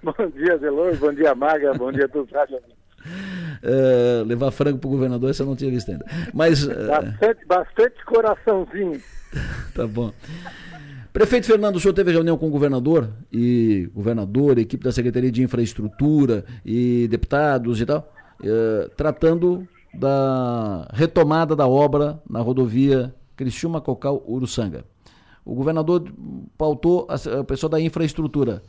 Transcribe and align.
Bom 0.02 0.30
dia, 0.34 0.56
Delor, 0.58 0.96
bom 0.96 1.12
dia, 1.12 1.34
Maga, 1.34 1.74
bom 1.74 1.92
dia 1.92 2.06
a 2.06 2.08
todos. 2.08 2.32
Uh, 2.32 4.24
levar 4.24 4.50
frango 4.50 4.78
para 4.78 4.88
o 4.88 4.90
governador, 4.90 5.30
essa 5.30 5.42
eu 5.42 5.46
não 5.46 5.56
tinha 5.56 5.70
visto 5.70 5.90
ainda. 5.90 6.04
Mas, 6.32 6.64
uh... 6.64 6.86
bastante, 6.88 7.46
bastante 7.46 8.04
coraçãozinho. 8.06 9.00
tá 9.74 9.86
bom. 9.86 10.12
Prefeito 11.12 11.46
Fernando, 11.46 11.76
o 11.76 11.80
senhor 11.80 11.92
teve 11.92 12.12
reunião 12.12 12.38
com 12.38 12.46
o 12.46 12.50
governador 12.50 13.10
e 13.30 13.90
governador, 13.92 14.58
equipe 14.58 14.82
da 14.82 14.92
Secretaria 14.92 15.30
de 15.30 15.42
Infraestrutura 15.42 16.44
e 16.64 17.06
deputados 17.08 17.80
e 17.80 17.86
tal, 17.86 18.10
uh, 18.40 18.88
tratando 18.96 19.68
da 19.92 20.88
retomada 20.94 21.54
da 21.54 21.66
obra 21.66 22.22
na 22.28 22.40
rodovia 22.40 23.14
Criciúma 23.36 23.80
Cocal 23.80 24.22
Uruçanga. 24.26 24.84
O 25.44 25.54
governador 25.54 26.04
pautou 26.56 27.06
a, 27.10 27.40
a 27.40 27.44
pessoa 27.44 27.68
da 27.68 27.80
infraestrutura 27.80 28.62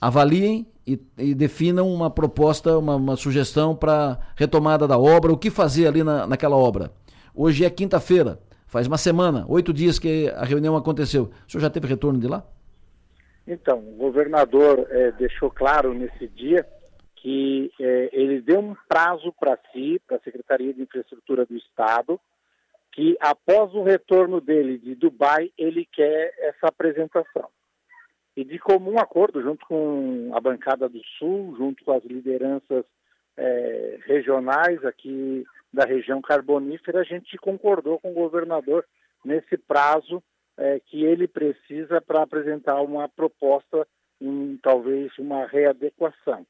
avaliem 0.00 0.66
e, 0.86 1.00
e 1.18 1.34
definam 1.34 1.88
uma 1.88 2.10
proposta, 2.10 2.78
uma, 2.78 2.96
uma 2.96 3.16
sugestão 3.16 3.74
para 3.74 4.18
retomada 4.36 4.86
da 4.86 4.98
obra, 4.98 5.32
o 5.32 5.38
que 5.38 5.50
fazer 5.50 5.86
ali 5.88 6.04
na, 6.04 6.26
naquela 6.26 6.56
obra. 6.56 6.92
Hoje 7.34 7.64
é 7.64 7.70
quinta-feira, 7.70 8.38
faz 8.66 8.86
uma 8.86 8.96
semana, 8.96 9.44
oito 9.48 9.72
dias 9.72 9.98
que 9.98 10.28
a 10.30 10.44
reunião 10.44 10.76
aconteceu. 10.76 11.30
O 11.46 11.50
senhor 11.50 11.62
já 11.62 11.70
teve 11.70 11.86
retorno 11.86 12.20
de 12.20 12.28
lá? 12.28 12.44
Então, 13.46 13.78
o 13.78 13.96
governador 13.96 14.86
é, 14.90 15.12
deixou 15.12 15.50
claro 15.50 15.92
nesse 15.92 16.26
dia 16.28 16.66
que 17.16 17.72
é, 17.80 18.10
ele 18.12 18.40
deu 18.40 18.60
um 18.60 18.76
prazo 18.88 19.32
para 19.38 19.58
si, 19.72 20.00
para 20.06 20.16
a 20.16 20.20
Secretaria 20.20 20.72
de 20.72 20.82
Infraestrutura 20.82 21.44
do 21.44 21.56
Estado, 21.56 22.20
que 22.92 23.16
após 23.20 23.74
o 23.74 23.82
retorno 23.82 24.40
dele 24.40 24.78
de 24.78 24.94
Dubai, 24.94 25.50
ele 25.58 25.86
quer 25.92 26.32
essa 26.38 26.68
apresentação 26.68 27.48
e 28.36 28.44
de 28.44 28.58
comum 28.58 28.98
acordo, 28.98 29.40
junto 29.40 29.64
com 29.66 30.30
a 30.34 30.40
bancada 30.40 30.88
do 30.88 31.00
Sul, 31.18 31.54
junto 31.56 31.82
com 31.82 31.92
as 31.92 32.04
lideranças 32.04 32.84
é, 33.36 33.98
regionais 34.04 34.84
aqui 34.84 35.44
da 35.72 35.84
região 35.84 36.20
carbonífera, 36.20 37.00
a 37.00 37.04
gente 37.04 37.36
concordou 37.38 37.98
com 37.98 38.10
o 38.10 38.14
governador 38.14 38.84
nesse 39.24 39.56
prazo 39.56 40.22
é, 40.56 40.80
que 40.80 41.02
ele 41.02 41.26
precisa 41.26 42.00
para 42.00 42.22
apresentar 42.22 42.80
uma 42.82 43.08
proposta 43.08 43.86
em 44.20 44.58
talvez 44.62 45.16
uma 45.18 45.46
readequação. 45.46 46.46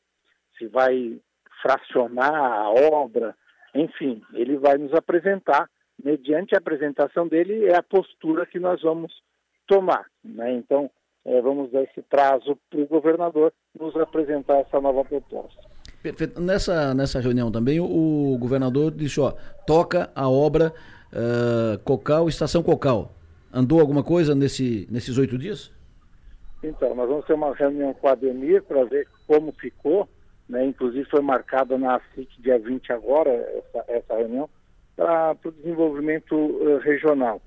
Se 0.59 0.67
vai 0.67 1.21
fracionar 1.62 2.34
a 2.34 2.71
obra, 2.71 3.34
enfim, 3.75 4.23
ele 4.33 4.56
vai 4.56 4.77
nos 4.77 4.93
apresentar. 4.93 5.69
Mediante 6.03 6.55
a 6.55 6.59
apresentação 6.59 7.27
dele, 7.27 7.67
é 7.67 7.77
a 7.77 7.83
postura 7.83 8.45
que 8.45 8.59
nós 8.59 8.83
vamos 8.83 9.12
tomar. 9.67 10.06
Né? 10.23 10.53
Então, 10.53 10.91
vamos 11.42 11.70
dar 11.72 11.82
esse 11.82 12.00
prazo 12.02 12.56
para 12.70 12.80
o 12.80 12.86
governador 12.86 13.52
nos 13.78 13.96
apresentar 13.96 14.58
essa 14.60 14.80
nova 14.80 15.05
proposta. 15.05 15.60
Perfeito. 16.02 16.41
Nessa, 16.41 16.94
nessa 16.94 17.20
reunião 17.20 17.50
também, 17.50 17.80
o, 17.80 18.36
governador 18.38 18.92
disse, 18.92 19.20
ó, 19.20 19.32
toca 19.66 20.08
a 20.14 20.28
obra 20.28 20.72
uh, 21.12 21.78
Cocal, 21.82 22.28
Estação 22.28 22.62
Cocal. 22.62 23.12
Andou 23.52 23.80
alguma 23.80 24.04
coisa 24.04 24.34
nesse, 24.34 24.86
nesses 24.88 25.19
oito 25.19 25.36
dias? 25.36 25.72
Então, 26.62 26.94
nós 26.94 27.08
vamos 27.08 27.24
ter 27.24 27.34
uma 27.34 27.52
reunião 27.54 27.92
com 27.94 28.06
a 28.06 28.12
Ademir 28.12 28.62
para 28.62 28.84
ver 28.84 29.08
como 29.27 29.52
ficou, 29.52 30.08
né? 30.48 30.64
inclusive 30.64 31.04
foi 31.10 31.20
marcada 31.20 31.77
na 31.77 32.00
SIC 32.14 32.28
dia 32.41 32.58
20 32.58 32.92
agora, 32.92 33.30
essa, 33.30 33.84
essa 33.88 34.16
reunião, 34.16 34.48
para 34.94 35.36
o 35.44 35.50
desenvolvimento 35.50 36.34
uh, 36.36 36.78
regional. 36.78 37.41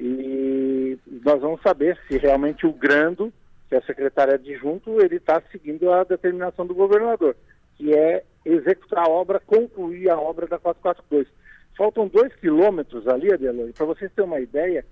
E 0.00 0.98
nós 1.24 1.40
vamos 1.40 1.60
saber 1.62 1.98
se 2.06 2.18
realmente 2.18 2.66
o 2.66 2.72
Grando, 2.72 3.32
que 3.68 3.74
é 3.74 3.78
a 3.78 3.82
secretária 3.82 4.34
adjunto, 4.34 5.00
ele 5.00 5.16
está 5.16 5.42
seguindo 5.50 5.92
a 5.92 6.04
determinação 6.04 6.66
do 6.66 6.74
governador, 6.74 7.36
que 7.76 7.92
é 7.94 8.24
executar 8.44 9.06
a 9.06 9.10
obra, 9.10 9.40
concluir 9.40 10.08
a 10.08 10.18
obra 10.18 10.46
da 10.46 10.58
442. 10.58 11.26
Faltam 11.76 12.08
dois 12.08 12.34
quilômetros 12.36 13.06
ali, 13.06 13.32
Adelor, 13.32 13.72
para 13.72 13.86
vocês 13.86 14.10
terem 14.12 14.30
uma 14.30 14.40
ideia, 14.40 14.84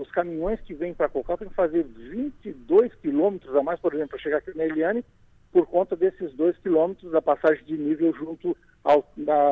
os 0.00 0.10
caminhões 0.10 0.60
que 0.60 0.72
vêm 0.72 0.94
para 0.94 1.08
Cocal 1.08 1.36
têm 1.36 1.48
que 1.48 1.54
fazer 1.54 1.84
22 1.84 2.94
quilômetros 2.96 3.54
a 3.54 3.62
mais, 3.62 3.78
por 3.78 3.92
exemplo, 3.92 4.10
para 4.10 4.18
chegar 4.18 4.38
aqui 4.38 4.56
na 4.56 4.64
Eliane, 4.64 5.04
por 5.52 5.66
conta 5.66 5.94
desses 5.94 6.32
dois 6.34 6.56
quilômetros 6.58 7.12
da 7.12 7.20
passagem 7.20 7.64
de 7.64 7.76
nível 7.76 8.12
junto 8.14 8.56
ao, 8.82 9.06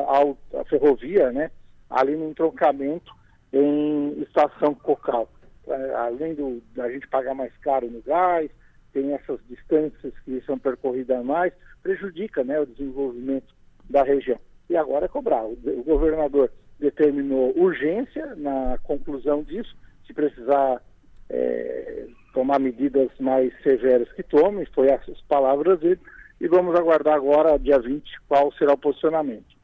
ao, 0.07 0.37
à 0.53 0.63
ferrovia, 0.65 1.31
né? 1.31 1.51
ali 1.89 2.15
no 2.15 2.29
entroncamento 2.29 3.13
em 3.53 4.21
estação 4.21 4.73
cocal. 4.73 5.29
É, 5.67 5.95
além 5.95 6.33
do, 6.33 6.61
da 6.75 6.89
gente 6.89 7.07
pagar 7.07 7.33
mais 7.33 7.55
caro 7.57 7.89
no 7.89 8.01
gás, 8.01 8.49
tem 8.93 9.13
essas 9.13 9.39
distâncias 9.49 10.13
que 10.23 10.41
são 10.45 10.57
percorridas 10.57 11.23
mais, 11.25 11.53
prejudica 11.83 12.43
né, 12.43 12.59
o 12.59 12.65
desenvolvimento 12.65 13.53
da 13.89 14.03
região. 14.03 14.39
E 14.69 14.75
agora 14.75 15.05
é 15.05 15.09
cobrar. 15.09 15.43
O, 15.43 15.57
o 15.65 15.83
governador 15.83 16.51
determinou 16.79 17.53
urgência 17.57 18.35
na 18.35 18.77
conclusão 18.83 19.43
disso, 19.43 19.75
se 20.05 20.13
precisar 20.13 20.81
é, 21.29 22.07
tomar 22.33 22.59
medidas 22.59 23.09
mais 23.19 23.51
severas 23.61 24.11
que 24.13 24.23
tome, 24.23 24.65
foi 24.73 24.87
essas 24.87 25.19
palavras 25.21 25.79
dele, 25.79 25.99
e 26.39 26.47
vamos 26.47 26.75
aguardar 26.75 27.15
agora, 27.15 27.57
dia 27.57 27.79
20, 27.79 28.03
qual 28.27 28.51
será 28.53 28.73
o 28.73 28.77
posicionamento. 28.77 29.57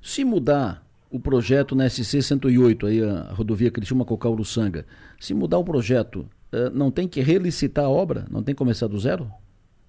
Se 0.00 0.24
mudar 0.24 0.82
o 1.10 1.18
projeto 1.18 1.74
na 1.74 1.88
SC 1.88 2.22
108, 2.22 2.86
aí 2.86 3.02
a 3.02 3.32
rodovia 3.32 3.70
Criciúma 3.70 4.04
Cocal 4.04 4.32
Uruçanga, 4.32 4.86
se 5.18 5.34
mudar 5.34 5.58
o 5.58 5.64
projeto, 5.64 6.20
uh, 6.52 6.70
não 6.72 6.90
tem 6.90 7.08
que 7.08 7.20
relicitar 7.20 7.84
a 7.84 7.90
obra? 7.90 8.24
Não 8.30 8.42
tem 8.42 8.54
que 8.54 8.58
começar 8.58 8.86
do 8.86 8.98
zero? 8.98 9.28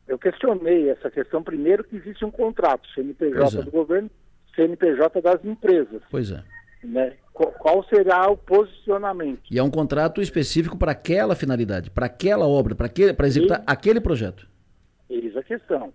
Eu 0.07 0.17
questionei 0.17 0.89
essa 0.89 1.09
questão 1.09 1.43
primeiro 1.43 1.83
que 1.83 1.95
existe 1.95 2.25
um 2.25 2.31
contrato, 2.31 2.89
CNPJ 2.93 3.59
é. 3.59 3.63
do 3.63 3.71
governo, 3.71 4.09
CNPJ 4.55 5.21
das 5.21 5.45
empresas. 5.45 6.01
Pois 6.09 6.31
é. 6.31 6.43
Né? 6.83 7.13
Qual 7.31 7.83
será 7.85 8.29
o 8.29 8.35
posicionamento? 8.35 9.41
E 9.49 9.59
é 9.59 9.63
um 9.63 9.69
contrato 9.69 10.21
específico 10.21 10.77
para 10.77 10.91
aquela 10.91 11.35
finalidade, 11.35 11.91
para 11.91 12.07
aquela 12.07 12.47
obra, 12.47 12.75
para 12.75 13.27
executar 13.27 13.59
e, 13.59 13.63
aquele 13.67 14.01
projeto. 14.01 14.47
Eis 15.09 15.37
a 15.37 15.43
questão. 15.43 15.93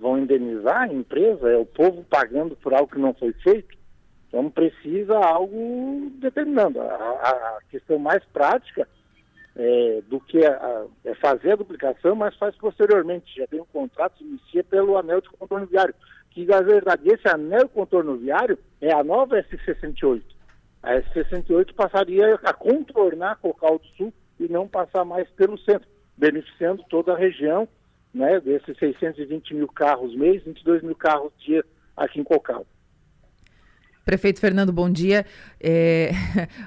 Vão 0.00 0.16
indenizar 0.16 0.82
a 0.82 0.92
empresa? 0.92 1.50
É 1.50 1.56
o 1.56 1.66
povo 1.66 2.04
pagando 2.08 2.56
por 2.56 2.72
algo 2.72 2.90
que 2.90 2.98
não 2.98 3.12
foi 3.12 3.32
feito? 3.34 3.79
Então 4.30 4.48
precisa 4.48 5.18
algo 5.18 6.08
determinando. 6.20 6.80
A, 6.80 6.84
a 6.86 7.58
questão 7.68 7.98
mais 7.98 8.24
prática 8.26 8.86
é, 9.56 10.02
do 10.08 10.20
que 10.20 10.38
a, 10.46 10.86
é 11.04 11.14
fazer 11.16 11.52
a 11.52 11.56
duplicação, 11.56 12.14
mas 12.14 12.36
faz 12.36 12.54
posteriormente. 12.56 13.34
Já 13.36 13.46
tem 13.48 13.60
um 13.60 13.66
contrato 13.66 14.14
que 14.14 14.24
inicia 14.24 14.62
pelo 14.62 14.96
anel 14.96 15.20
de 15.20 15.28
contorno 15.30 15.66
viário. 15.66 15.94
Que 16.30 16.46
na 16.46 16.60
verdade 16.60 17.08
esse 17.08 17.28
anel 17.28 17.64
de 17.64 17.74
contorno 17.74 18.16
viário 18.16 18.56
é 18.80 18.92
a 18.92 19.02
nova 19.02 19.36
S68. 19.42 20.22
A 20.80 20.94
S68 20.94 21.74
passaria 21.74 22.36
a 22.36 22.52
contornar 22.54 23.36
Cocal 23.38 23.80
do 23.80 23.86
Sul 23.96 24.14
e 24.38 24.48
não 24.48 24.68
passar 24.68 25.04
mais 25.04 25.28
pelo 25.30 25.58
centro, 25.58 25.88
beneficiando 26.16 26.84
toda 26.88 27.12
a 27.12 27.18
região, 27.18 27.68
né, 28.14 28.40
desses 28.40 28.78
620 28.78 29.54
mil 29.54 29.68
carros 29.68 30.14
mês, 30.14 30.42
22 30.44 30.82
mil 30.82 30.94
carros 30.94 31.32
dia 31.38 31.64
aqui 31.96 32.20
em 32.20 32.24
Cocal. 32.24 32.64
Prefeito 34.10 34.40
Fernando, 34.40 34.72
bom 34.72 34.90
dia. 34.90 35.24
É... 35.60 36.10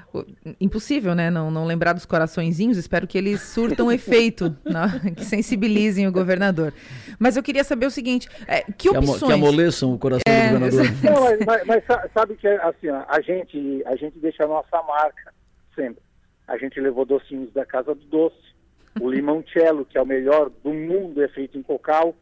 Impossível, 0.58 1.14
né? 1.14 1.30
Não, 1.30 1.50
não 1.50 1.66
lembrar 1.66 1.92
dos 1.92 2.06
coraçõezinhos. 2.06 2.78
Espero 2.78 3.06
que 3.06 3.18
eles 3.18 3.42
surtam 3.42 3.92
efeito, 3.92 4.56
né? 4.64 5.12
que 5.14 5.26
sensibilizem 5.26 6.08
o 6.08 6.12
governador. 6.12 6.72
Mas 7.18 7.36
eu 7.36 7.42
queria 7.42 7.62
saber 7.62 7.84
o 7.84 7.90
seguinte: 7.90 8.30
é, 8.48 8.62
que 8.62 8.88
opções. 8.88 9.22
Que 9.22 9.32
amoleçam 9.32 9.92
o 9.92 9.98
coração 9.98 10.22
é, 10.26 10.54
do 10.54 10.58
governador. 10.58 10.86
Não, 11.02 11.44
mas, 11.44 11.66
mas, 11.66 11.84
sabe 12.14 12.34
que 12.36 12.48
assim, 12.48 12.88
a 12.88 13.20
gente, 13.20 13.82
a 13.84 13.94
gente 13.94 14.18
deixa 14.20 14.44
a 14.44 14.48
nossa 14.48 14.82
marca 14.82 15.34
sempre. 15.74 16.02
A 16.48 16.56
gente 16.56 16.80
levou 16.80 17.04
docinhos 17.04 17.52
da 17.52 17.66
Casa 17.66 17.94
do 17.94 18.06
Doce. 18.06 18.54
O 18.98 19.10
limoncello, 19.10 19.84
que 19.84 19.98
é 19.98 20.00
o 20.00 20.06
melhor 20.06 20.48
do 20.48 20.72
mundo, 20.72 21.22
é 21.22 21.28
feito 21.28 21.58
em 21.58 21.62
cocal. 21.62 22.14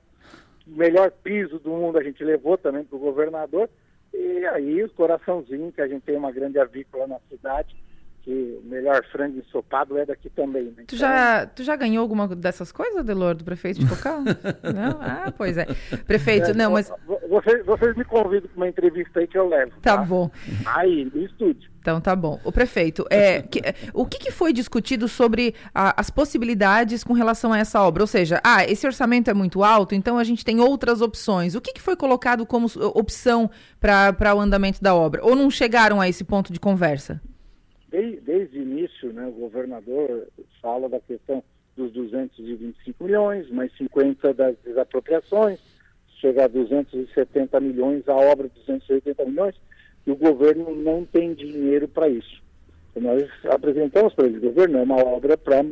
O 0.66 0.76
melhor 0.76 1.12
piso 1.12 1.60
do 1.60 1.70
mundo 1.70 1.96
a 1.96 2.02
gente 2.02 2.24
levou 2.24 2.58
também 2.58 2.82
para 2.82 2.96
o 2.96 3.00
governador. 3.00 3.70
E 4.12 4.46
aí 4.46 4.82
o 4.82 4.90
coraçãozinho, 4.90 5.72
que 5.72 5.80
a 5.80 5.88
gente 5.88 6.02
tem 6.02 6.16
uma 6.16 6.32
grande 6.32 6.58
avícola 6.58 7.06
na 7.06 7.18
cidade, 7.28 7.74
que 8.22 8.60
o 8.64 8.68
melhor 8.68 9.04
frango 9.10 9.38
ensopado 9.38 9.98
é 9.98 10.06
daqui 10.06 10.30
também. 10.30 10.72
Né? 10.76 10.84
Tu, 10.86 10.96
já, 10.96 11.46
tu 11.46 11.64
já 11.64 11.74
ganhou 11.74 12.02
alguma 12.02 12.28
dessas 12.28 12.70
coisas, 12.70 13.04
Delor, 13.04 13.34
do 13.34 13.44
prefeito 13.44 13.80
de 13.80 13.88
Cocal? 13.88 14.20
não? 14.62 15.00
Ah, 15.00 15.32
pois 15.36 15.58
é. 15.58 15.66
Prefeito, 16.06 16.50
é, 16.50 16.54
não, 16.54 16.72
mas... 16.72 16.90
Vocês, 17.28 17.64
vocês 17.64 17.96
me 17.96 18.04
convidam 18.04 18.48
para 18.48 18.56
uma 18.56 18.68
entrevista 18.68 19.20
aí 19.20 19.26
que 19.26 19.36
eu 19.36 19.48
levo. 19.48 19.72
Tá, 19.82 19.96
tá? 19.96 20.04
bom. 20.04 20.30
Aí, 20.66 21.10
no 21.12 21.22
estúdio. 21.22 21.70
Então 21.80 22.00
tá 22.00 22.14
bom. 22.14 22.38
O 22.44 22.52
prefeito, 22.52 23.04
é, 23.10 23.42
que, 23.42 23.60
o 23.92 24.06
que, 24.06 24.18
que, 24.18 24.30
foi 24.30 24.52
discutido 24.52 25.08
sobre 25.08 25.52
a, 25.74 26.00
as 26.00 26.10
possibilidades 26.10 27.02
com 27.02 27.12
relação 27.12 27.52
a 27.52 27.58
essa 27.58 27.82
obra? 27.82 28.04
Ou 28.04 28.06
seja, 28.06 28.40
ah, 28.44 28.64
esse 28.64 28.86
orçamento 28.86 29.28
é 29.28 29.34
muito 29.34 29.64
alto, 29.64 29.92
então 29.92 30.16
a 30.16 30.22
gente 30.22 30.44
tem 30.44 30.60
outras 30.60 31.00
opções. 31.00 31.56
O 31.56 31.60
que, 31.60 31.72
que 31.72 31.82
foi 31.82 31.96
colocado 31.96 32.46
como 32.46 32.68
opção 32.94 33.50
para 33.80 34.32
o 34.32 34.40
andamento 34.40 34.80
da 34.80 34.94
obra? 34.94 35.24
Ou 35.24 35.34
não 35.34 35.50
chegaram 35.50 36.00
a 36.00 36.08
esse 36.08 36.22
ponto 36.22 36.52
de 36.52 36.60
conversa? 36.60 37.20
Desde, 37.92 38.20
desde 38.22 38.58
o 38.58 38.62
início, 38.62 39.12
né, 39.12 39.26
o 39.26 39.32
governador 39.32 40.26
fala 40.62 40.88
da 40.88 40.98
questão 40.98 41.44
dos 41.76 41.92
225 41.92 43.04
milhões, 43.04 43.50
mais 43.50 43.70
50 43.76 44.32
das 44.32 44.56
desapropriações, 44.64 45.60
chega 46.18 46.46
a 46.46 46.48
270 46.48 47.60
milhões, 47.60 48.08
a 48.08 48.16
obra 48.16 48.48
de 48.48 48.54
280 48.60 49.26
milhões, 49.26 49.54
e 50.06 50.10
o 50.10 50.16
governo 50.16 50.74
não 50.74 51.04
tem 51.04 51.34
dinheiro 51.34 51.86
para 51.86 52.08
isso. 52.08 52.42
Então, 52.90 53.02
nós 53.02 53.28
apresentamos 53.44 54.14
para 54.14 54.26
ele, 54.26 54.40
governo, 54.40 54.78
é 54.78 54.82
uma 54.82 55.04
obra 55.04 55.36
para 55.36 55.62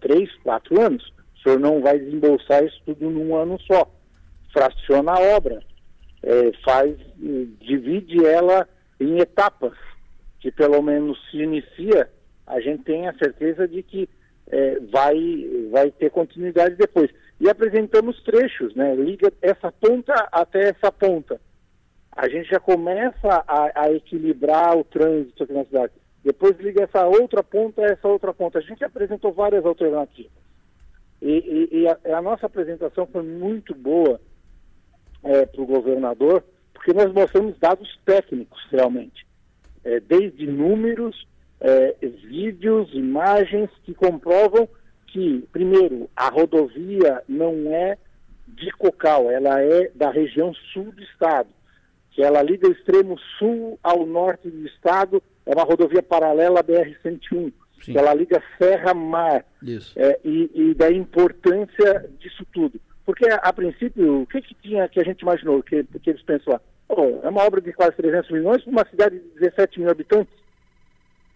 três, 0.00 0.32
quatro 0.44 0.80
anos. 0.80 1.12
O 1.34 1.42
senhor 1.42 1.58
não 1.58 1.80
vai 1.80 1.98
desembolsar 1.98 2.64
isso 2.64 2.80
tudo 2.86 3.10
num 3.10 3.34
ano 3.34 3.58
só. 3.62 3.90
Fraciona 4.52 5.12
a 5.12 5.36
obra, 5.36 5.60
é, 6.22 6.52
faz, 6.64 6.96
divide 7.58 8.24
ela 8.24 8.68
em 9.00 9.18
etapas, 9.18 9.76
que 10.42 10.50
pelo 10.50 10.82
menos 10.82 11.16
se 11.30 11.38
inicia, 11.38 12.10
a 12.44 12.60
gente 12.60 12.82
tem 12.82 13.06
a 13.06 13.14
certeza 13.14 13.68
de 13.68 13.80
que 13.80 14.08
é, 14.48 14.80
vai, 14.80 15.16
vai 15.70 15.90
ter 15.92 16.10
continuidade 16.10 16.74
depois. 16.74 17.08
E 17.40 17.48
apresentamos 17.48 18.20
trechos, 18.24 18.74
né? 18.74 18.92
Liga 18.96 19.32
essa 19.40 19.70
ponta 19.70 20.12
até 20.32 20.70
essa 20.70 20.90
ponta. 20.90 21.40
A 22.10 22.28
gente 22.28 22.50
já 22.50 22.58
começa 22.58 23.44
a, 23.46 23.84
a 23.84 23.92
equilibrar 23.92 24.76
o 24.76 24.82
trânsito 24.82 25.44
aqui 25.44 25.52
na 25.52 25.64
cidade. 25.64 25.92
Depois 26.24 26.58
liga 26.58 26.82
essa 26.82 27.06
outra 27.06 27.42
ponta 27.44 27.80
a 27.80 27.90
essa 27.92 28.08
outra 28.08 28.34
ponta. 28.34 28.58
A 28.58 28.62
gente 28.62 28.84
apresentou 28.84 29.32
várias 29.32 29.64
alternativas. 29.64 30.32
E, 31.22 31.68
e, 31.70 31.82
e 31.82 31.88
a, 31.88 32.18
a, 32.18 32.20
nossa 32.20 32.46
apresentação 32.46 33.06
foi 33.06 33.22
muito 33.22 33.74
boa 33.76 34.20
é, 35.22 35.46
para 35.46 35.62
o 35.62 35.66
governador, 35.66 36.44
porque 36.74 36.92
nós 36.92 37.12
mostramos 37.12 37.56
dados 37.60 37.88
técnicos 38.04 38.60
realmente, 38.72 39.24
é, 39.84 40.00
desde 40.00 40.46
números, 40.46 41.26
é, 41.60 41.94
vídeos, 42.00 42.92
imagens 42.92 43.70
que 43.84 43.94
comprovam 43.94 44.68
que, 45.06 45.46
primeiro, 45.52 46.08
a 46.16 46.28
rodovia 46.28 47.22
não 47.28 47.72
é 47.72 47.98
de 48.48 48.70
Cocal, 48.72 49.30
ela 49.30 49.60
é 49.60 49.90
da 49.94 50.10
região 50.10 50.52
sul 50.72 50.90
do 50.92 51.02
estado, 51.02 51.48
que 52.10 52.22
ela 52.22 52.42
liga 52.42 52.68
o 52.68 52.72
extremo 52.72 53.18
sul 53.38 53.78
ao 53.82 54.06
norte 54.06 54.48
do 54.48 54.66
estado, 54.66 55.22
é 55.46 55.54
uma 55.54 55.64
rodovia 55.64 56.02
paralela 56.02 56.60
à 56.60 56.64
BR-101, 56.64 57.52
que 57.80 57.98
ela 57.98 58.14
liga 58.14 58.42
Serra-Mar, 58.58 59.44
é, 59.96 60.20
e, 60.24 60.50
e, 60.54 60.74
da 60.74 60.90
importância 60.90 62.08
disso 62.18 62.46
tudo. 62.52 62.80
Porque, 63.04 63.28
a, 63.28 63.36
a 63.36 63.52
princípio, 63.52 64.22
o 64.22 64.26
que, 64.26 64.40
que 64.40 64.54
tinha 64.54 64.88
que 64.88 65.00
a 65.00 65.04
gente 65.04 65.20
imaginou, 65.20 65.62
que, 65.62 65.82
que 65.84 66.10
eles 66.10 66.22
pensam 66.22 66.60
Oh, 66.94 67.20
é 67.22 67.28
uma 67.30 67.42
obra 67.42 67.58
de 67.58 67.72
quase 67.72 67.96
300 67.96 68.30
milhões 68.30 68.62
para 68.62 68.70
uma 68.70 68.86
cidade 68.86 69.18
de 69.18 69.40
17 69.40 69.80
mil 69.80 69.90
habitantes. 69.90 70.34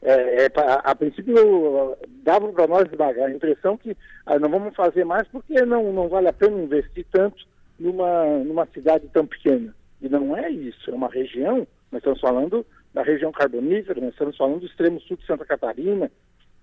É, 0.03 0.45
é, 0.45 0.49
a, 0.55 0.91
a, 0.91 0.95
princípio 0.95 1.97
dava 2.23 2.53
para 2.53 2.67
nós 2.67 2.85
a 3.01 3.31
impressão 3.31 3.79
que 3.79 3.97
ah, 4.27 4.39
não 4.39 4.51
vamos 4.51 4.77
fazer 4.77 5.07
mais 5.07 5.27
porque 5.29 5.63
não, 5.63 5.95
não 5.95 6.09
vale 6.09 6.29
a 6.29 6.33
pena 6.33 6.61
investir 6.61 7.07
tanto 7.11 7.43
numa, 7.79 8.27
numa 8.45 8.67
cidade 8.67 9.09
tão 9.15 9.27
pequena. 9.27 9.75
E 10.03 10.11
não 10.11 10.37
é 10.37 10.51
isso, 10.51 10.91
é 10.91 10.95
uma 10.95 11.09
região, 11.09 11.67
nós 11.91 12.01
estamos 12.01 12.21
falando 12.21 12.67
da 12.93 13.03
região 13.03 13.33
carbonífera, 13.33 13.99
nós 13.99 14.13
estamos 14.13 14.37
falando 14.37 14.61
do 14.61 14.67
extremo 14.67 15.01
sul 15.01 15.17
de 15.17 15.25
Santa 15.25 15.47
Catarina, 15.47 16.11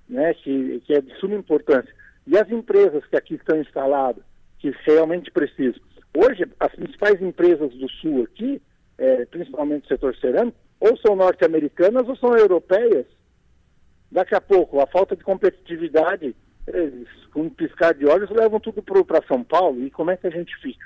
né, 0.07 0.35
que, 0.35 0.81
que 0.85 0.93
é 0.93 1.01
de 1.01 1.15
suma 1.15 1.33
importância. 1.33 1.91
E 2.27 2.37
as 2.37 2.49
empresas 2.51 3.03
que 3.07 3.17
aqui 3.17 3.33
estão 3.33 3.59
instaladas, 3.59 4.23
que 4.59 4.71
realmente 4.85 5.31
precisam. 5.31 5.81
Hoje, 6.15 6.45
as 6.59 6.71
principais 6.75 7.19
empresas 7.19 7.73
do 7.73 7.89
sul 7.89 8.23
aqui, 8.23 8.61
é, 9.03 9.25
principalmente 9.25 9.85
o 9.85 9.87
setor 9.87 10.15
cerâmico, 10.17 10.57
ou 10.79 10.97
são 10.97 11.15
norte-americanas 11.15 12.07
ou 12.07 12.15
são 12.15 12.37
europeias, 12.37 13.05
Daqui 14.13 14.35
a 14.35 14.41
pouco, 14.41 14.79
a 14.79 14.85
falta 14.85 15.15
de 15.15 15.23
competitividade, 15.23 16.35
eles, 16.67 17.07
com 17.33 17.41
um 17.41 17.49
piscar 17.49 17.95
de 17.95 18.05
olhos, 18.05 18.29
levam 18.29 18.59
tudo 18.59 18.83
para 18.83 19.25
São 19.27 19.43
Paulo. 19.43 19.83
E 19.83 19.89
como 19.89 20.11
é 20.11 20.17
que 20.17 20.27
a 20.27 20.29
gente 20.29 20.55
fica? 20.57 20.85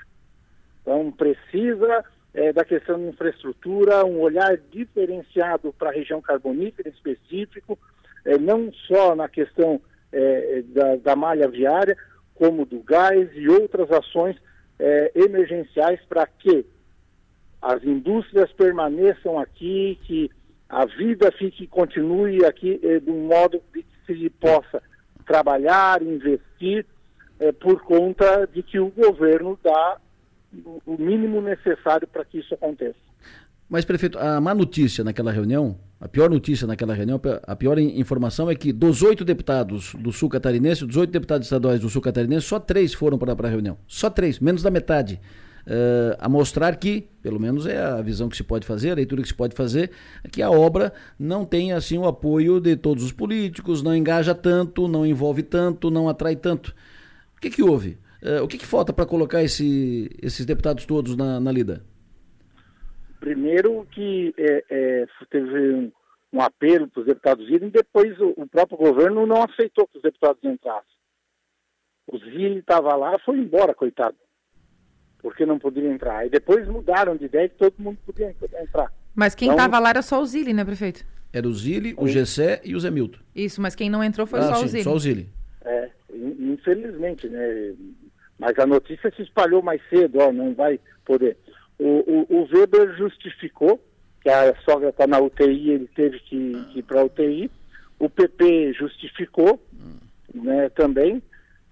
Então, 0.80 1.12
precisa 1.12 2.02
é, 2.32 2.54
da 2.54 2.64
questão 2.64 2.98
de 2.98 3.04
infraestrutura, 3.04 4.02
um 4.06 4.18
olhar 4.20 4.56
diferenciado 4.56 5.74
para 5.74 5.90
a 5.90 5.92
região 5.92 6.22
carbonífera 6.22 6.88
em 6.88 6.92
específico, 6.92 7.78
é, 8.24 8.38
não 8.38 8.72
só 8.86 9.14
na 9.14 9.28
questão 9.28 9.78
é, 10.10 10.62
da, 10.68 10.96
da, 10.96 11.14
malha 11.14 11.48
viária, 11.48 11.98
como 12.34 12.64
do 12.64 12.80
gás 12.80 13.28
e 13.34 13.46
outras 13.46 13.92
ações 13.92 14.36
é, 14.78 15.12
emergenciais 15.14 16.00
para 16.08 16.26
que 16.26 16.64
as 17.60 17.82
indústrias 17.84 18.50
permaneçam 18.52 19.38
aqui, 19.38 19.98
que 20.04 20.30
a 20.68 20.84
vida 20.84 21.32
fique 21.32 21.66
continue 21.66 22.44
aqui 22.44 22.78
eh, 22.82 23.00
de 23.00 23.10
um 23.10 23.26
modo 23.26 23.60
que 23.72 23.84
se 24.06 24.30
possa 24.30 24.82
trabalhar, 25.26 26.02
investir, 26.02 26.86
eh, 27.40 27.52
por 27.52 27.82
conta 27.82 28.46
de 28.46 28.62
que 28.62 28.78
o 28.78 28.90
governo 28.90 29.58
dá 29.62 29.98
o 30.86 30.96
mínimo 30.98 31.40
necessário 31.40 32.06
para 32.06 32.24
que 32.24 32.38
isso 32.38 32.54
aconteça. 32.54 32.96
Mas, 33.68 33.84
prefeito, 33.84 34.18
a 34.18 34.40
má 34.40 34.54
notícia 34.54 35.04
naquela 35.04 35.30
reunião, 35.30 35.78
a 36.00 36.08
pior 36.08 36.30
notícia 36.30 36.66
naquela 36.66 36.94
reunião, 36.94 37.20
a 37.42 37.54
pior 37.54 37.78
informação 37.78 38.50
é 38.50 38.54
que 38.54 38.72
dos 38.72 39.02
oito 39.02 39.24
deputados 39.26 39.94
do 39.94 40.10
Sul 40.10 40.30
Catarinense, 40.30 40.86
dos 40.86 40.96
oito 40.96 41.10
deputados 41.10 41.46
estaduais 41.46 41.80
do 41.80 41.90
Sul 41.90 42.00
Catarinense, 42.00 42.46
só 42.46 42.58
três 42.58 42.94
foram 42.94 43.18
para 43.18 43.32
a 43.32 43.50
reunião. 43.50 43.76
Só 43.86 44.08
três, 44.08 44.38
menos 44.38 44.62
da 44.62 44.70
metade 44.70 45.20
uh, 45.68 46.16
a 46.18 46.28
mostrar 46.28 46.76
que, 46.76 47.02
pelo 47.22 47.38
menos 47.38 47.66
é 47.66 47.78
a 47.78 48.00
visão 48.00 48.28
que 48.28 48.36
se 48.36 48.42
pode 48.42 48.66
fazer, 48.66 48.90
a 48.90 48.94
leitura 48.94 49.22
que 49.22 49.28
se 49.28 49.34
pode 49.34 49.54
fazer, 49.54 49.90
é 50.24 50.28
que 50.28 50.42
a 50.42 50.50
obra 50.50 50.92
não 51.18 51.44
tem 51.44 51.72
assim 51.72 51.98
o 51.98 52.06
apoio 52.06 52.60
de 52.60 52.76
todos 52.76 53.04
os 53.04 53.12
políticos, 53.12 53.82
não 53.82 53.94
engaja 53.94 54.34
tanto, 54.34 54.88
não 54.88 55.04
envolve 55.04 55.42
tanto, 55.42 55.90
não 55.90 56.08
atrai 56.08 56.34
tanto. 56.34 56.74
O 57.36 57.40
que, 57.40 57.50
que 57.50 57.62
houve? 57.62 57.98
Uh, 58.22 58.42
o 58.42 58.48
que, 58.48 58.58
que 58.58 58.66
falta 58.66 58.92
para 58.92 59.06
colocar 59.06 59.42
esse, 59.42 60.10
esses 60.20 60.44
deputados 60.44 60.86
todos 60.86 61.16
na, 61.16 61.38
na 61.38 61.52
lida? 61.52 61.84
Primeiro 63.20 63.86
que 63.92 64.34
é, 64.36 64.64
é, 64.70 65.06
teve 65.30 65.74
um, 65.74 65.92
um 66.32 66.40
apelo 66.40 66.88
para 66.88 67.00
os 67.00 67.06
deputados 67.06 67.48
irem, 67.48 67.68
depois 67.68 68.18
o, 68.20 68.32
o, 68.36 68.48
próprio 68.48 68.78
governo 68.78 69.26
não 69.26 69.42
aceitou 69.42 69.86
que 69.86 69.98
os 69.98 70.02
deputados 70.02 70.42
entrassem. 70.42 70.98
O 72.10 72.16
Zilli 72.18 72.60
estava 72.60 72.94
lá, 72.96 73.18
foi 73.24 73.36
embora, 73.38 73.74
coitado 73.74 74.16
porque 75.22 75.44
não 75.44 75.58
podia 75.58 75.90
entrar. 75.90 76.26
E 76.26 76.30
depois 76.30 76.66
mudaram 76.68 77.16
de 77.16 77.24
ideia 77.24 77.48
que 77.48 77.56
todo 77.56 77.74
mundo 77.78 77.98
podia 78.04 78.34
entrar. 78.62 78.92
Mas 79.14 79.34
quem 79.34 79.50
estava 79.50 79.68
então, 79.68 79.82
lá 79.82 79.90
era 79.90 80.02
só 80.02 80.20
o 80.20 80.26
Zili, 80.26 80.52
né, 80.52 80.64
prefeito? 80.64 81.04
Era 81.32 81.46
o 81.46 81.52
Zili, 81.52 81.94
o 81.96 82.06
Gessé 82.06 82.60
e 82.64 82.74
o 82.74 82.80
Zé 82.80 82.90
Milton. 82.90 83.18
Isso, 83.34 83.60
mas 83.60 83.74
quem 83.74 83.90
não 83.90 84.02
entrou 84.02 84.26
foi 84.26 84.40
ah, 84.40 84.42
só, 84.44 84.54
sim, 84.54 84.64
o 84.64 84.68
Zili. 84.68 84.84
só 84.84 84.94
o 84.94 84.98
Zili. 84.98 85.28
É, 85.64 85.90
infelizmente, 86.14 87.28
né? 87.28 87.74
Mas 88.38 88.58
a 88.58 88.66
notícia 88.66 89.12
se 89.14 89.22
espalhou 89.22 89.60
mais 89.62 89.80
cedo, 89.90 90.20
ó, 90.20 90.32
não 90.32 90.54
vai 90.54 90.78
poder. 91.04 91.36
O, 91.78 92.26
o, 92.30 92.40
o 92.40 92.48
Weber 92.52 92.96
justificou 92.96 93.80
que 94.22 94.28
a 94.28 94.54
sogra 94.62 94.88
está 94.88 95.06
na 95.06 95.20
UTI, 95.20 95.70
ele 95.70 95.88
teve 95.94 96.18
que, 96.20 96.52
que 96.72 96.78
ir 96.78 96.82
para 96.82 97.00
a 97.00 97.04
UTI. 97.04 97.50
O 97.98 98.08
PP 98.08 98.72
justificou, 98.74 99.60
hum. 99.74 99.96
né, 100.42 100.68
também. 100.70 101.22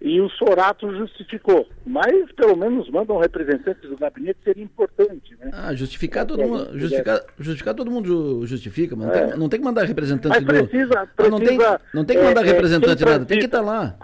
E 0.06 0.20
o 0.20 0.30
Sorato 0.30 0.88
justificou. 0.96 1.66
Mas 1.84 2.30
pelo 2.36 2.56
menos 2.56 2.88
mandam 2.90 3.18
representantes 3.18 3.90
do 3.90 3.96
gabinete 3.96 4.38
seria 4.44 4.62
importante, 4.62 5.36
né? 5.40 5.50
Ah, 5.52 5.74
justificar 5.74 6.24
todo 6.24 6.44
mundo. 6.44 6.78
Justificar, 6.78 7.24
justificar 7.40 7.74
todo 7.74 7.90
mundo 7.90 8.46
justifica, 8.46 8.94
mas 8.94 9.08
é. 9.08 9.10
não, 9.10 9.28
tem, 9.28 9.38
não, 9.38 9.48
tem, 9.48 9.58
que 9.58 9.66
mandar 9.66 9.82
representante 9.82 10.36
mas 10.36 10.44
precisa, 10.44 10.66
do. 10.66 10.68
Precisa, 10.68 11.00
ah, 11.00 11.28
não, 11.28 11.40
tem, 11.40 11.58
não 11.92 12.04
tem 12.04 12.16
que 12.16 12.22
mandar 12.22 12.42
é, 12.42 12.44
é 12.44 12.52
representante 12.52 13.02
é, 13.02 13.06
nada, 13.06 13.24
tem 13.24 13.40
que 13.40 13.46
estar 13.46 13.58
tá 13.58 13.64
lá. 13.64 13.96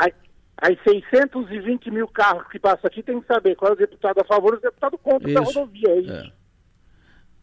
As 0.56 0.76
620 0.82 1.88
mil 1.92 2.08
carros 2.08 2.48
que 2.50 2.58
passam 2.58 2.80
aqui 2.82 3.00
tem 3.00 3.20
que 3.20 3.26
saber 3.28 3.54
qual 3.54 3.70
é 3.70 3.74
o 3.74 3.78
deputado 3.78 4.20
a 4.20 4.24
favor 4.24 4.54
e 4.54 4.56
o 4.56 4.60
deputado 4.60 4.98
contra 4.98 5.30
isso. 5.30 5.40
da 5.40 5.46
rodovia. 5.46 5.88
É 5.88 6.00
isso. 6.00 6.12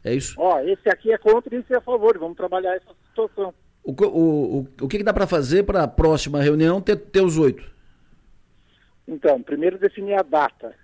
É. 0.03 0.09
é 0.09 0.13
isso. 0.15 0.35
Ó, 0.37 0.59
esse 0.59 0.89
aqui 0.89 1.13
é 1.13 1.17
contra 1.17 1.55
e 1.55 1.59
esse 1.59 1.73
é 1.73 1.77
a 1.77 1.81
favor. 1.81 2.17
Vamos 2.19 2.35
trabalhar 2.35 2.75
essa 2.75 2.93
situação. 3.07 3.53
O, 3.85 3.91
o, 3.91 4.59
o, 4.59 4.67
o 4.81 4.87
que, 4.89 4.97
que 4.97 5.03
dá 5.03 5.13
para 5.13 5.25
fazer 5.25 5.63
para 5.63 5.83
a 5.83 5.87
próxima 5.87 6.41
reunião 6.41 6.81
ter, 6.81 6.97
ter 6.97 7.21
os 7.21 7.37
oito? 7.37 7.78
Então, 9.09 9.41
primeiro 9.41 9.79
definir 9.79 10.13
a 10.13 10.21
data 10.21 10.75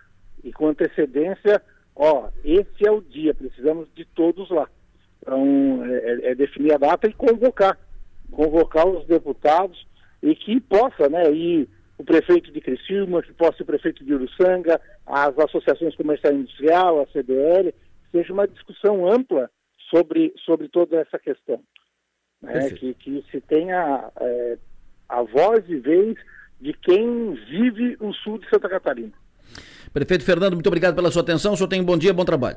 e 0.44 0.52
com 0.52 0.68
antecedência, 0.68 1.62
ó, 1.96 2.30
esse 2.44 2.86
é 2.86 2.92
o 2.92 3.00
dia, 3.00 3.36
precisamos 3.36 3.88
de 3.94 4.04
todos 4.04 4.50
lá. 4.50 4.68
Então, 5.22 5.86
é, 5.86 5.96
é, 5.96 6.32
é 6.32 6.36
definir 6.36 6.74
a 6.74 6.78
data 6.78 7.08
e 7.08 7.14
convocar, 7.14 7.78
convocar 8.32 8.88
os 8.88 9.06
deputados 9.06 9.86
e 10.24 10.36
que 10.36 10.60
possa, 10.60 11.08
né, 11.08 11.32
ir 11.32 11.70
o 12.00 12.04
prefeito 12.04 12.52
de 12.52 12.60
Criciúma, 12.60 13.22
que 13.22 13.32
possa 13.34 13.62
o 13.62 13.66
prefeito 13.66 14.04
de 14.04 14.14
Uruçanga, 14.14 14.82
as 15.06 15.38
associações 15.38 15.96
comercial 15.96 16.34
e 16.34 16.38
industrial, 16.38 17.02
a 17.02 17.08
CDL, 17.08 17.74
seja 18.12 18.34
uma 18.34 18.48
discussão 18.48 19.08
ampla 19.08 19.52
sobre, 19.90 20.34
sobre 20.44 20.68
toda 20.68 20.98
essa 20.98 21.20
questão. 21.20 21.62
Né, 22.42 22.72
que, 22.72 22.94
que 22.96 23.24
se 23.32 23.40
tenha 23.42 24.12
é, 24.20 24.58
a 25.08 25.22
voz 25.22 25.64
e 25.70 25.78
vez 25.78 26.18
de 26.60 26.74
quem 26.74 27.34
vive 27.50 27.98
o 28.00 28.14
sul 28.14 28.40
de 28.40 28.50
Santa 28.50 28.70
Catarina. 28.70 29.12
Prefeito 29.94 30.24
Fernando, 30.24 30.54
muito 30.54 30.68
obrigado 30.68 30.96
pela 30.96 31.10
sua 31.10 31.22
atenção. 31.22 31.54
O 31.54 31.58
senhor 31.58 31.70
tem 31.70 31.82
um 31.82 31.86
bom 31.86 31.98
dia, 31.98 32.14
bom 32.14 32.26
trabalho. 32.26 32.54